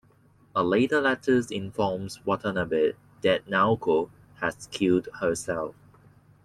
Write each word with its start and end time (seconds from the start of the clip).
A 0.55 0.63
later 0.63 0.99
letter 0.99 1.43
informs 1.51 2.25
Watanabe 2.25 2.93
that 3.21 3.45
Naoko 3.45 4.09
has 4.37 4.65
killed 4.71 5.07
herself. 5.19 5.75